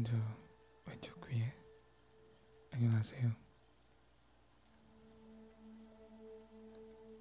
[0.00, 0.16] 먼저
[0.86, 1.52] 왼쪽 귀에
[2.72, 3.30] 안녕하세요.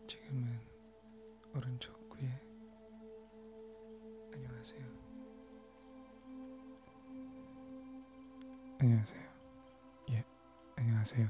[0.07, 0.61] 지금은
[1.53, 2.29] 오른쪽 귀에
[4.33, 4.85] 안녕하세요.
[8.79, 9.29] 안녕하세요.
[10.11, 10.25] 예,
[10.77, 11.27] 안녕하세요.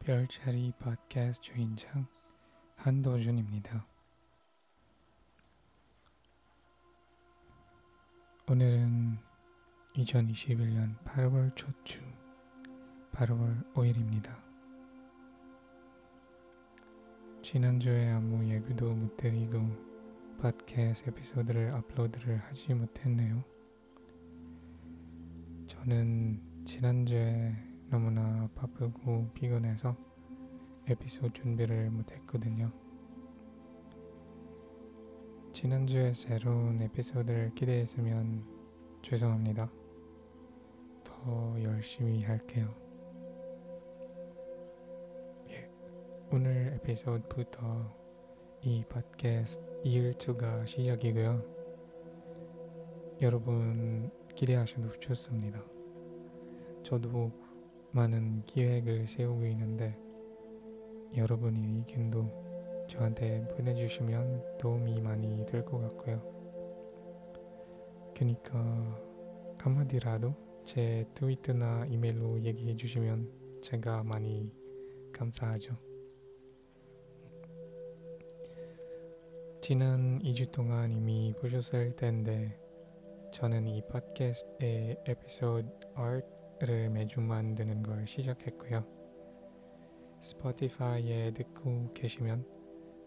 [0.00, 2.08] 별자리 팟캐스트 주인장
[2.74, 3.86] 한도준입니다.
[8.48, 9.31] 오늘은
[9.96, 12.00] 2021년 8월 초주
[13.12, 14.34] 8월 5일입니다.
[17.42, 19.60] 지난주에 아무 예고도 못 드리고
[20.40, 23.44] 팟캐스트 에피소드를 업로드를 하지 못했네요.
[25.66, 27.54] 저는 지난주에
[27.90, 29.94] 너무나 바쁘고 피곤해서
[30.86, 32.72] 에피소드 준비를 못했거든요.
[35.52, 38.42] 지난주에 새로운 에피소드를 기대했으면
[39.02, 39.81] 죄송합니다.
[41.24, 42.68] 더 열심히 할게요.
[45.50, 45.70] 예,
[46.32, 47.94] 오늘 에피소드부터
[48.62, 51.44] 이 팟캐스트 2일주가 시작이고요.
[53.22, 55.62] 여러분 기대하셔도 좋습니다.
[56.82, 57.30] 저도
[57.92, 59.96] 많은 기획을 세우고 있는데
[61.16, 66.20] 여러분의 의견도 저한테 보내주시면 도움이 많이 될 것 같고요.
[68.16, 68.58] 그니까
[69.58, 74.50] 한마디라도 제 트위터나 이메일로 얘기해 주시면 제가 많이
[75.12, 75.76] 감사하죠.
[79.60, 82.58] 지난 2주 동안 이미 보셨을 텐데
[83.32, 88.84] 저는 이 팟캐스트의 에피소드 아트를 매주 만드는 걸 시작했고요.
[90.20, 92.44] 스포티파이에 듣고 계시면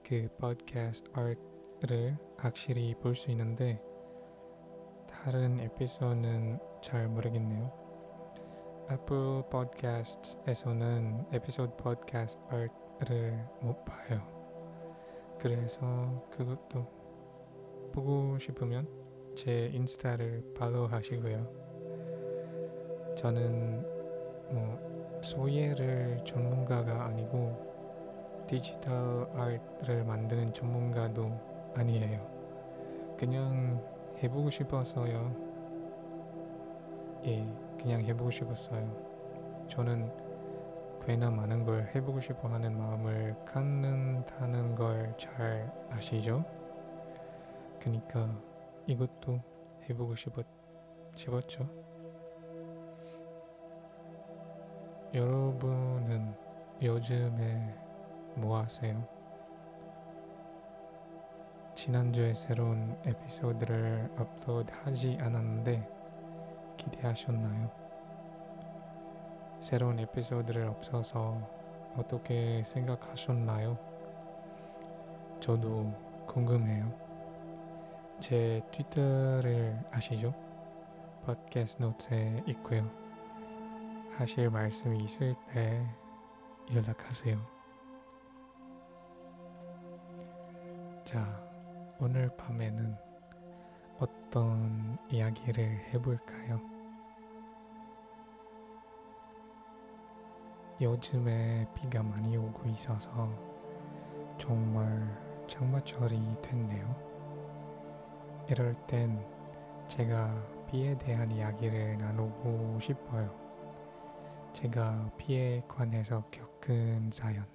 [0.03, 3.81] 그 팟캐스트 아트를 확실히 볼 수 있는데
[5.09, 7.71] 다른 에피소드는 잘 모르겠네요.
[8.91, 12.43] 애플 팟캐스트에서는 에피소드 팟캐스트
[12.99, 14.21] 아트를 못 봐요.
[15.39, 15.81] 그래서
[16.29, 16.85] 그것도
[17.91, 18.87] 보고 싶으면
[19.33, 21.51] 제 인스타를 follow 하시고요.
[23.17, 23.81] 저는
[24.51, 33.15] 뭐 소예를 전문가가 아니고 디지털 아트를 만드는 전문가도 아니에요.
[33.17, 33.83] 그냥
[34.21, 35.54] 해보고 싶어서요.
[37.25, 37.45] 예,
[37.79, 39.65] 그냥 해보고 싶었어요.
[39.67, 40.11] 저는
[41.05, 46.43] 꽤나 많은 걸 해보고 싶어 하는 마음을 갖는다는 걸 잘 아시죠?
[47.79, 48.27] 그니까
[48.87, 49.39] 이것도
[49.89, 50.45] 해보고 싶었,
[51.15, 51.69] 싶었죠.
[55.13, 56.33] 여러분은
[56.81, 57.75] 요즘에
[58.35, 59.07] 뭐 하세요?
[61.75, 65.94] 지난주에 새로운 에피소드를 업로드하지 않았는데
[66.85, 67.69] 기대하셨나요?
[69.59, 71.39] 새로운 에피소드를 없어서
[71.97, 73.77] 어떻게 생각하셨나요?
[75.39, 75.91] 저도
[76.27, 76.91] 궁금해요.
[78.19, 80.33] 제 트위터를 아시죠?
[81.25, 82.89] 팟캐스트 노트에 있고요.
[84.17, 85.85] 하실 말씀이 있을 때
[86.73, 87.37] 연락하세요.
[91.03, 91.43] 자,
[91.99, 92.95] 오늘 밤에는
[93.99, 96.74] 어떤 이야기를 해볼까요?
[100.81, 103.29] 요즘에 비가 많이 오고 있어서
[104.37, 106.95] 정말 장마철이 됐네요.
[108.49, 109.25] 이럴 땐
[109.87, 113.33] 제가 비에 대한 이야기를 나누고 싶어요.
[114.51, 117.45] 제가 비에 관해서 겪은 사연.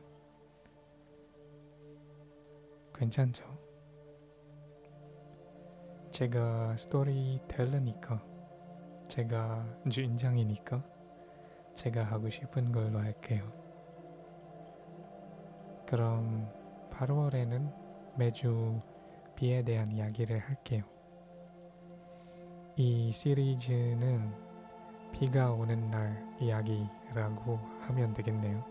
[2.94, 3.44] 괜찮죠?
[6.10, 8.22] 제가 스토리텔러니까,
[9.09, 10.99] 제가 주인장이니까,
[11.75, 13.42] 제가 하고 싶은 걸로 할게요.
[15.86, 16.48] 그럼
[16.91, 17.72] 8월에는
[18.16, 18.80] 매주
[19.34, 20.84] 비에 대한 이야기를 할게요.
[22.77, 24.33] 이 시리즈는
[25.12, 28.65] 비가 오는 날 이야기라고 하면 되겠네요.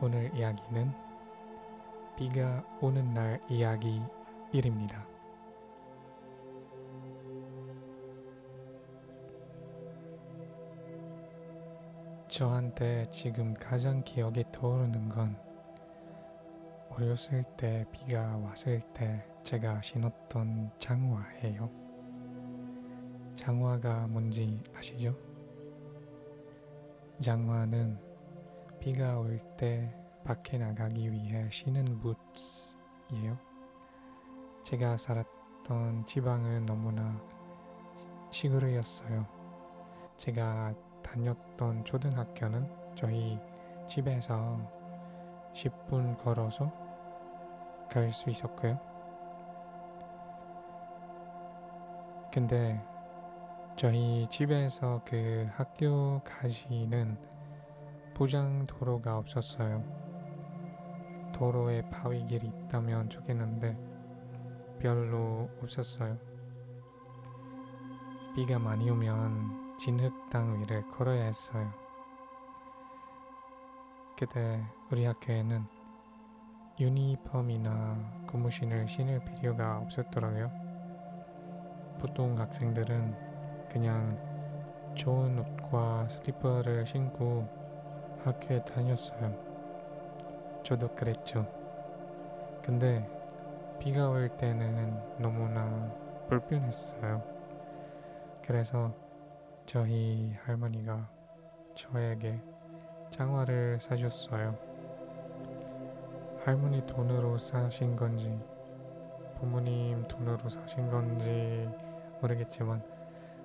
[0.00, 0.92] 오늘 이야기는
[2.16, 4.02] 비가 오는 날 이야기
[4.52, 5.04] 1입니다.
[12.32, 15.36] 저한테 지금 가장 기억에 떠오르는 건
[16.88, 21.70] 어렸을 때 비가 왔을 때 제가 신었던 장화예요.
[23.36, 25.14] 장화가 뭔지 아시죠?
[27.20, 28.00] 장화는
[28.80, 29.94] 비가 올 때
[30.24, 33.36] 밖에 나가기 위해 신은 부츠예요.
[34.64, 37.22] 제가 살았던 지방은 너무나
[38.30, 39.26] 시골이었어요.
[40.16, 40.74] 제가
[41.12, 43.38] 다녔던 초등학교는 저희
[43.86, 44.58] 집에서
[45.52, 46.72] 10분 걸어서
[47.90, 48.80] 갈 수 있었고요.
[52.32, 52.82] 근데
[53.76, 57.18] 저희 집에서 그 학교까지는
[58.14, 59.84] 부장 도로가 없었어요.
[61.34, 63.76] 도로에 바위 길이 있다면 좋겠는데
[64.80, 66.16] 별로 없었어요.
[68.34, 71.68] 비가 많이 오면 진흙 땅 위를 걸어야 했어요.
[74.16, 74.62] 그때
[74.92, 75.66] 우리 학교에는
[76.78, 80.52] 유니폼이나 고무신을 신을 필요가 없었더라고요.
[81.98, 84.16] 보통 학생들은 그냥
[84.94, 87.48] 좋은 옷과 슬리퍼를 신고
[88.22, 89.34] 학교에 다녔어요.
[90.62, 91.44] 저도 그랬죠.
[92.62, 93.04] 근데
[93.80, 95.92] 비가 올 때는 너무나
[96.28, 97.20] 불편했어요.
[98.42, 98.94] 그래서
[99.66, 101.08] 저희 할머니가
[101.74, 102.40] 저에게
[103.10, 104.58] 장화를 사줬어요.
[106.44, 108.38] 할머니 돈으로 사신 건지
[109.36, 111.68] 부모님 돈으로 사신 건지
[112.20, 112.82] 모르겠지만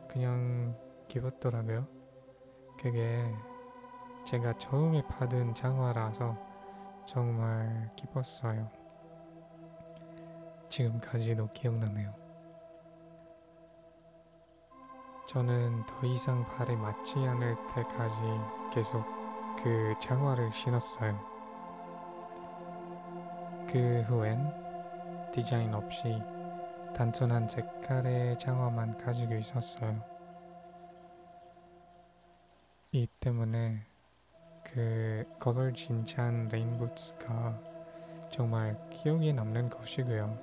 [0.08, 0.76] 그냥
[1.08, 1.88] 기뻤더라고요.
[2.80, 3.24] 그게
[4.26, 6.38] 제가 처음에 받은 장화라서
[7.06, 8.70] 정말 기뻤어요.
[10.70, 12.27] 지금까지도 기억나네요.
[15.38, 18.16] 저는 더 이상 발에 맞지 않을 때까지
[18.74, 19.06] 계속
[19.62, 21.14] 그 장화를 신었어요.
[23.70, 26.20] 그 후엔 디자인 없이
[26.96, 30.02] 단순한 색깔의 장화만 가지고 있었어요.
[32.92, 33.86] 이 때문에
[34.64, 37.62] 그 거걸 진짠 레인부츠가
[38.32, 40.36] 정말 기억에 남는 것이고요.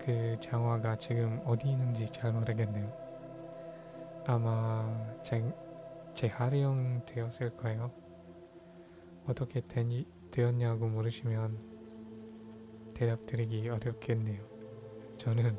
[0.00, 3.11] 그 장화가 지금 어디 있는지 잘 모르겠네요.
[4.26, 4.88] 아마
[5.22, 5.42] 재,
[6.14, 7.90] 재활용되었을 거예요.
[9.26, 11.58] 어떻게 되니, 되었냐고 물으시면
[12.94, 14.42] 대답드리기 어렵겠네요.
[15.18, 15.58] 저는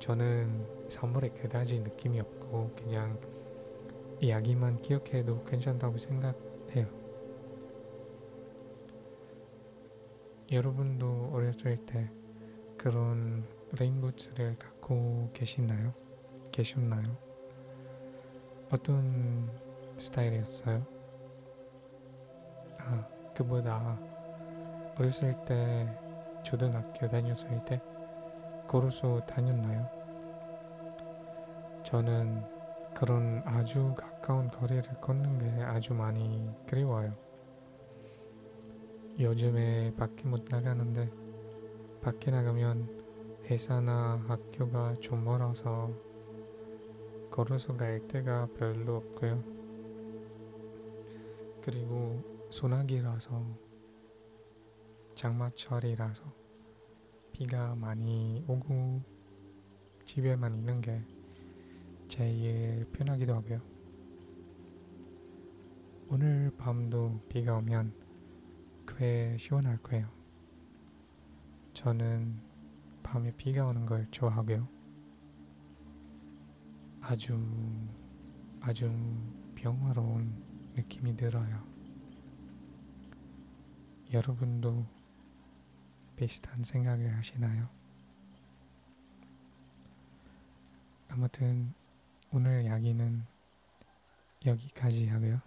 [0.00, 3.18] 저는 선물에 그다지 느낌이 없고 그냥
[4.20, 6.86] 이야기만 기억해도 괜찮다고 생각해요.
[10.50, 12.10] 여러분도 어렸을 때
[12.76, 13.44] 그런
[13.78, 15.94] 레인부츠를 갖고 계시나요?
[16.52, 17.23] 계셨나요?
[18.70, 19.50] 어떤
[19.96, 20.84] 스타일이었어요?
[22.78, 23.98] 아, 그보다
[24.98, 25.88] 어렸을 때
[26.42, 27.80] 초등학교 다녔을 때
[28.66, 29.88] 걸어서 다녔나요?
[31.84, 32.42] 저는
[32.94, 37.12] 그런 아주 가까운 거리를 걷는 게 아주 많이 그리워요.
[39.18, 41.10] 요즘에 밖에 못 나가는데
[42.02, 42.88] 밖에 나가면
[43.44, 45.90] 회사나 학교가 좀 멀어서
[47.34, 49.42] 걸어서 갈 데가 별로 없고요.
[51.62, 53.44] 그리고 소나기라서
[55.16, 56.32] 장마철이라서
[57.32, 59.02] 비가 많이 오고
[60.04, 61.02] 집에만 있는 게
[62.06, 63.60] 제일 편하기도 하고요.
[66.10, 67.94] 오늘 밤도 비가 오면
[68.96, 70.08] 꽤 시원할 거예요.
[71.72, 72.40] 저는
[73.02, 74.73] 밤에 비가 오는 걸 좋아하고요.
[77.06, 77.38] 아주
[78.62, 78.90] 아주
[79.54, 81.62] 평화로운 느낌이 들어요.
[84.10, 84.86] 여러분도
[86.16, 87.68] 비슷한 생각을 하시나요?
[91.10, 91.74] 아무튼
[92.32, 93.26] 오늘 이야기는
[94.46, 95.42] 여기까지 하고요.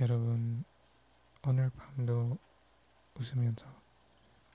[0.00, 0.62] 여러분
[1.44, 2.38] 오늘 밤도
[3.18, 3.66] 웃으면서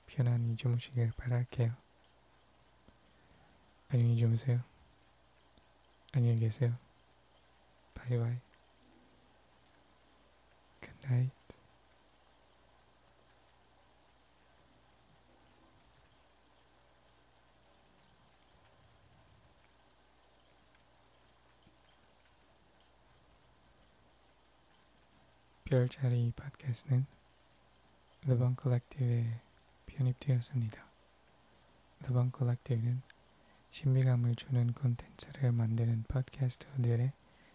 [0.06, 1.74] 편안히 주무시길 바랄게요.
[3.90, 4.77] 안녕히 주무세요.
[6.12, 6.74] 안녕히 계세요.
[7.94, 8.38] 바이바이.
[10.80, 11.30] 굿나잇.
[25.66, 27.04] 별자리 팟캐스트는
[28.22, 29.42] The Bang Collective에
[29.84, 30.86] 편입되었습니다.
[32.00, 33.02] The Bang Collective는
[33.70, 37.12] 신비감을 주는 콘텐츠를 만드는 팟캐스트들의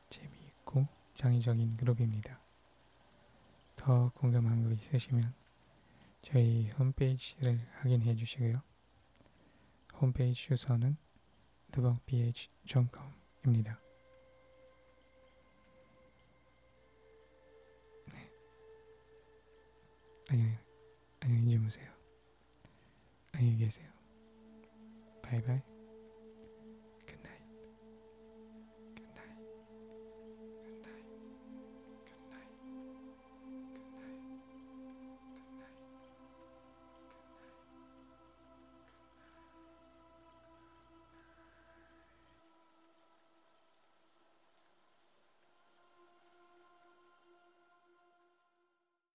[0.09, 2.39] 재미있고 창의적인 그룹입니다.
[3.75, 5.33] 더 궁금한 거 있으시면
[6.21, 8.61] 저희 홈페이지를 확인해 주시고요.
[9.95, 10.97] 홈페이지 주소는
[11.71, 13.79] thebangph.com입니다.
[20.29, 20.53] 안녕히,
[21.19, 21.91] 안녕히 주무세요.
[23.33, 23.91] 안녕히 계세요.
[25.21, 25.72] 바이바이.